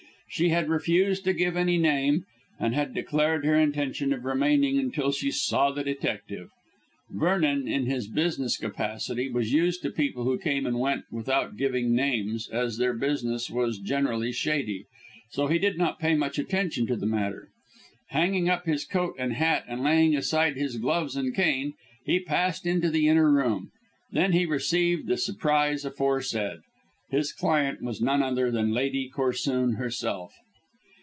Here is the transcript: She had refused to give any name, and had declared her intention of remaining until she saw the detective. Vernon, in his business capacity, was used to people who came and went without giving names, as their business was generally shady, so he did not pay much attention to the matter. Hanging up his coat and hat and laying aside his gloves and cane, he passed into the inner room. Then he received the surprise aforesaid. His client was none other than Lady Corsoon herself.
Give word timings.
She 0.33 0.47
had 0.47 0.69
refused 0.69 1.25
to 1.25 1.33
give 1.33 1.57
any 1.57 1.77
name, 1.77 2.23
and 2.57 2.73
had 2.73 2.93
declared 2.93 3.43
her 3.43 3.59
intention 3.59 4.13
of 4.13 4.23
remaining 4.23 4.79
until 4.79 5.11
she 5.11 5.29
saw 5.29 5.71
the 5.71 5.83
detective. 5.83 6.51
Vernon, 7.09 7.67
in 7.67 7.85
his 7.85 8.07
business 8.07 8.55
capacity, 8.55 9.29
was 9.29 9.51
used 9.51 9.81
to 9.81 9.89
people 9.89 10.23
who 10.23 10.37
came 10.37 10.65
and 10.65 10.79
went 10.79 11.03
without 11.11 11.57
giving 11.57 11.93
names, 11.93 12.47
as 12.47 12.77
their 12.77 12.93
business 12.93 13.49
was 13.49 13.77
generally 13.79 14.31
shady, 14.31 14.85
so 15.31 15.47
he 15.47 15.59
did 15.59 15.77
not 15.77 15.99
pay 15.99 16.15
much 16.15 16.39
attention 16.39 16.87
to 16.87 16.95
the 16.95 17.05
matter. 17.05 17.49
Hanging 18.11 18.47
up 18.47 18.65
his 18.65 18.85
coat 18.85 19.15
and 19.19 19.33
hat 19.33 19.65
and 19.67 19.83
laying 19.83 20.15
aside 20.15 20.55
his 20.55 20.77
gloves 20.77 21.17
and 21.17 21.35
cane, 21.35 21.73
he 22.05 22.21
passed 22.21 22.65
into 22.65 22.89
the 22.89 23.05
inner 23.09 23.29
room. 23.29 23.69
Then 24.13 24.31
he 24.31 24.45
received 24.45 25.07
the 25.07 25.17
surprise 25.17 25.83
aforesaid. 25.83 26.59
His 27.09 27.33
client 27.33 27.81
was 27.81 27.99
none 27.99 28.23
other 28.23 28.49
than 28.51 28.71
Lady 28.71 29.09
Corsoon 29.13 29.75
herself. 29.75 30.33